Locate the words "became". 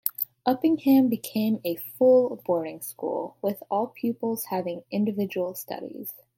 1.11-1.59